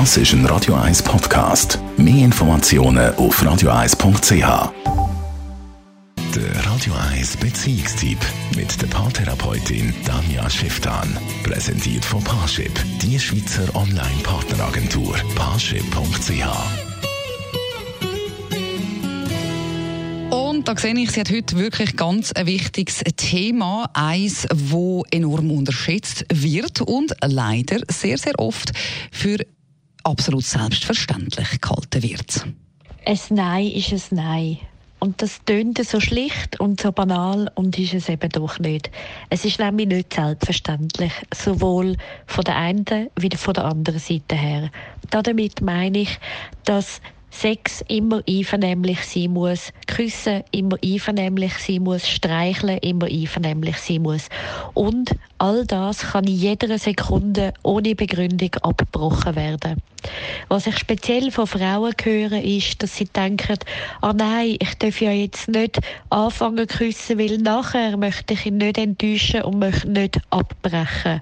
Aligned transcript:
Das 0.00 0.16
ist 0.16 0.32
ein 0.32 0.44
Radio 0.46 0.74
1 0.74 1.04
Podcast. 1.04 1.78
Mehr 1.96 2.24
Informationen 2.24 3.14
auf 3.14 3.40
radio1.ch. 3.40 4.72
Der 6.34 6.66
Radio 6.66 6.94
1 7.12 7.36
Beziehungstyp 7.36 8.18
mit 8.56 8.82
der 8.82 8.88
Paartherapeutin 8.88 9.94
Danja 10.04 10.50
Schifftan. 10.50 11.16
Präsentiert 11.44 12.04
von 12.04 12.24
Paarship, 12.24 12.72
die 13.02 13.20
Schweizer 13.20 13.72
Online-Partneragentur. 13.76 15.14
Paarship.ch 15.36 16.44
Und 20.30 20.66
da 20.66 20.76
sehe 20.76 20.98
ich, 20.98 21.12
sie 21.12 21.20
hat 21.20 21.30
heute 21.30 21.56
wirklich 21.56 21.94
ganz 21.94 22.32
ein 22.32 22.46
wichtiges 22.46 23.04
Thema, 23.16 23.88
eins, 23.94 24.48
wo 24.52 25.04
enorm 25.12 25.52
unterschätzt 25.52 26.24
wird 26.32 26.80
und 26.80 27.14
leider 27.24 27.78
sehr, 27.88 28.18
sehr 28.18 28.36
oft 28.40 28.72
für 29.12 29.38
absolut 30.04 30.44
selbstverständlich 30.44 31.60
gehalten 31.60 32.02
wird. 32.02 32.46
Ein 33.06 33.18
Nein 33.30 33.66
ist 33.72 34.12
ein 34.12 34.16
Nein. 34.16 34.58
Und 35.04 35.20
das 35.20 35.40
tönt 35.44 35.84
so 35.84 36.00
schlicht 36.00 36.58
und 36.60 36.80
so 36.80 36.90
banal 36.90 37.50
und 37.56 37.78
ist 37.78 37.92
es 37.92 38.08
eben 38.08 38.30
doch 38.30 38.58
nicht. 38.58 38.90
Es 39.28 39.44
ist 39.44 39.58
nämlich 39.58 39.86
nicht 39.86 40.14
selbstverständlich, 40.14 41.12
sowohl 41.34 41.98
von 42.26 42.44
der 42.44 42.56
einen 42.56 43.10
wie 43.20 43.28
von 43.36 43.52
der 43.52 43.66
anderen 43.66 43.98
Seite 43.98 44.34
her. 44.34 44.70
Damit 45.10 45.60
meine 45.60 45.98
ich, 45.98 46.18
dass 46.64 47.02
Sex 47.34 47.84
immer 47.88 48.22
einvernehmlich 48.28 49.04
sein 49.04 49.32
muss, 49.32 49.72
Küssen 49.88 50.44
immer 50.52 50.76
einvernehmlich 50.82 51.54
sein 51.58 51.82
muss, 51.82 52.08
Streicheln 52.08 52.78
immer 52.78 53.06
einvernehmlich 53.06 53.76
sein 53.76 54.02
muss. 54.02 54.28
Und 54.72 55.16
all 55.38 55.66
das 55.66 56.12
kann 56.12 56.26
in 56.26 56.36
jeder 56.36 56.78
Sekunde 56.78 57.52
ohne 57.64 57.96
Begründung 57.96 58.54
abgebrochen 58.62 59.34
werden. 59.34 59.82
Was 60.48 60.68
ich 60.68 60.78
speziell 60.78 61.30
von 61.32 61.48
Frauen 61.48 61.94
höre, 62.02 62.40
ist, 62.42 62.82
dass 62.82 62.96
sie 62.96 63.06
denken, 63.06 63.58
ah 64.00 64.12
nein, 64.12 64.56
ich 64.60 64.74
darf 64.78 65.00
ja 65.00 65.10
jetzt 65.10 65.48
nicht 65.48 65.80
anfangen 66.10 66.68
küssen, 66.68 67.18
weil 67.18 67.38
nachher 67.38 67.96
möchte 67.96 68.34
ich 68.34 68.46
ihn 68.46 68.58
nicht 68.58 68.78
enttäuschen 68.78 69.42
und 69.42 69.58
möchte 69.58 69.90
nicht 69.90 70.20
abbrechen. 70.30 71.20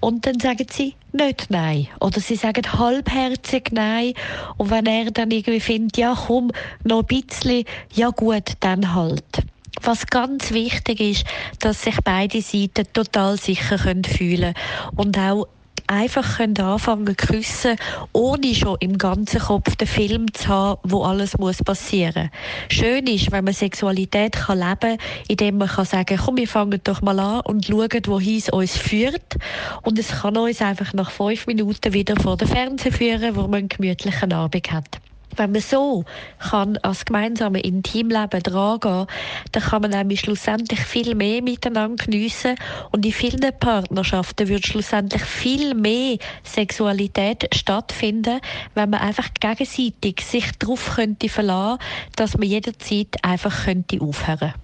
Und 0.00 0.26
dann 0.26 0.38
sagen 0.38 0.66
sie 0.70 0.94
nicht 1.12 1.46
Nein. 1.50 1.88
Oder 2.00 2.20
sie 2.20 2.36
sagen 2.36 2.72
halbherzig 2.72 3.70
Nein. 3.72 4.14
Und 4.56 4.70
wenn 4.70 4.86
er 4.86 5.10
dann 5.10 5.30
irgendwie 5.30 5.60
findet, 5.60 5.96
ja 5.96 6.16
komm, 6.26 6.50
noch 6.84 7.00
ein 7.00 7.06
bisschen, 7.06 7.64
ja 7.92 8.10
gut, 8.10 8.52
dann 8.60 8.94
halt. 8.94 9.42
Was 9.82 10.06
ganz 10.06 10.50
wichtig 10.50 11.00
ist, 11.00 11.24
dass 11.60 11.82
sich 11.82 11.96
beide 12.02 12.40
Seiten 12.42 12.84
total 12.92 13.38
sicher 13.38 13.78
fühlen 13.78 14.04
können 14.04 14.54
und 14.96 15.18
auch 15.18 15.46
einfach 15.88 16.36
können 16.36 16.58
anfangen 16.58 17.16
zu 17.18 17.26
küssen, 17.26 17.76
ohne 18.12 18.54
schon 18.54 18.76
im 18.80 18.98
ganzen 18.98 19.40
Kopf 19.40 19.74
den 19.76 19.88
Film 19.88 20.32
zu 20.32 20.48
haben, 20.48 20.80
wo 20.84 21.02
alles 21.02 21.36
muss 21.38 21.62
passieren. 21.62 22.30
Schön 22.68 23.06
ist, 23.06 23.32
wenn 23.32 23.44
man 23.44 23.54
Sexualität 23.54 24.32
kann 24.32 24.58
leben, 24.58 24.98
indem 25.28 25.58
man 25.58 25.68
kann 25.68 25.84
sagen, 25.84 26.18
komm, 26.24 26.36
wir 26.36 26.48
fangen 26.48 26.80
doch 26.84 27.02
mal 27.02 27.18
an 27.18 27.40
und 27.40 27.66
schauen, 27.66 28.02
wohin 28.06 28.38
es 28.38 28.48
uns 28.50 28.76
führt. 28.76 29.36
Und 29.82 29.98
es 29.98 30.08
kann 30.08 30.36
uns 30.36 30.60
einfach 30.60 30.92
nach 30.92 31.10
fünf 31.10 31.46
Minuten 31.46 31.92
wieder 31.92 32.16
vor 32.16 32.36
den 32.36 32.48
Fernseher 32.48 32.92
führen, 32.92 33.36
wo 33.36 33.42
man 33.42 33.54
einen 33.54 33.68
gemütlichen 33.68 34.32
Abend 34.32 34.70
hat. 34.70 35.07
Wenn 35.38 35.52
man 35.52 35.60
so 35.60 36.04
kann 36.40 36.76
als 36.78 37.04
gemeinsame 37.04 37.60
Intimleben 37.60 38.42
drangehen, 38.42 39.06
dann 39.52 39.62
kann 39.62 39.82
man 39.82 39.92
nämlich 39.92 40.20
schlussendlich 40.20 40.80
viel 40.80 41.14
mehr 41.14 41.42
miteinander 41.42 42.04
geniessen 42.04 42.56
und 42.90 43.06
in 43.06 43.12
vielen 43.12 43.52
Partnerschaften 43.60 44.48
wird 44.48 44.66
schlussendlich 44.66 45.22
viel 45.22 45.74
mehr 45.74 46.18
Sexualität 46.42 47.48
stattfinden, 47.54 48.40
wenn 48.74 48.90
man 48.90 49.00
einfach 49.00 49.28
gegenseitig 49.38 50.22
sich 50.22 50.50
darauf 50.58 50.96
könnte 50.96 51.28
verlassen, 51.28 51.78
dass 52.16 52.36
man 52.36 52.48
jederzeit 52.48 53.16
einfach 53.22 53.64
könnte 53.64 54.00
aufhören. 54.00 54.54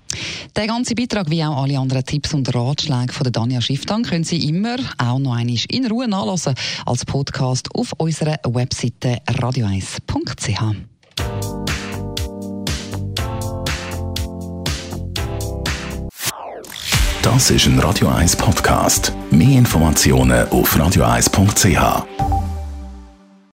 Der 0.56 0.68
ganze 0.68 0.94
Beitrag 0.94 1.30
wie 1.30 1.42
auch 1.42 1.62
alle 1.62 1.78
anderen 1.78 2.04
Tipps 2.04 2.32
und 2.32 2.54
Ratschläge 2.54 3.12
von 3.12 3.24
der 3.24 3.32
Danja 3.32 3.60
Schifftan 3.60 4.04
können 4.04 4.22
Sie 4.22 4.48
immer 4.48 4.76
auch 4.98 5.18
noch 5.18 5.34
einmal 5.34 5.58
in 5.68 5.86
Ruhe 5.86 6.06
nachlesen 6.06 6.54
als 6.86 7.04
Podcast 7.04 7.68
auf 7.74 7.92
unserer 7.98 8.38
Webseite 8.44 9.18
radio1.ch. 9.26 10.76
Das 17.22 17.50
ist 17.50 17.66
ein 17.66 17.78
Radio 17.80 18.08
1 18.08 18.36
Podcast. 18.36 19.12
Mehr 19.30 19.58
Informationen 19.58 20.46
auf 20.50 20.76
radio1.ch. 20.76 22.33